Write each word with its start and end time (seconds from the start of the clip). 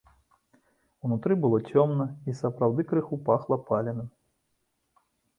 Унутры 1.09 1.33
было 1.43 1.57
цёмна 1.73 2.07
і 2.31 2.33
сапраўды 2.39 2.85
крыху 2.91 3.19
пахла 3.27 3.57
паленым. 3.67 4.09